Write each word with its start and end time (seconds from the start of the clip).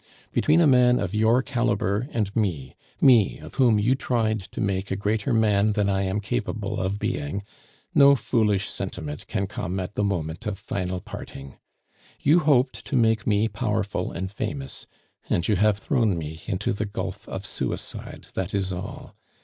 "Between 0.31 0.59
a 0.61 0.65
man 0.65 0.97
of 0.97 1.13
your 1.13 1.43
calibre 1.43 2.07
and 2.11 2.35
me 2.35 2.75
me 2.99 3.37
of 3.37 3.53
whom 3.61 3.77
you 3.77 3.93
tried 3.93 4.39
to 4.39 4.59
make 4.59 4.89
a 4.89 4.95
greater 4.95 5.31
man 5.31 5.73
than 5.73 5.91
I 5.91 6.01
am 6.01 6.19
capable 6.19 6.79
of 6.79 6.97
being 6.97 7.43
no 7.93 8.15
foolish 8.15 8.67
sentiment 8.67 9.27
can 9.27 9.45
come 9.45 9.79
at 9.79 9.93
the 9.93 10.03
moment 10.03 10.47
of 10.47 10.57
final 10.57 11.01
parting. 11.01 11.57
You 12.19 12.39
hoped 12.39 12.83
to 12.87 12.95
make 12.95 13.27
me 13.27 13.47
powerful 13.47 14.11
and 14.11 14.31
famous, 14.31 14.87
and 15.29 15.47
you 15.47 15.55
have 15.57 15.77
thrown 15.77 16.17
me 16.17 16.41
into 16.47 16.73
the 16.73 16.85
gulf 16.87 17.29
of 17.29 17.45
suicide, 17.45 18.25
that 18.33 18.55
is 18.55 18.73
all. 18.73 19.15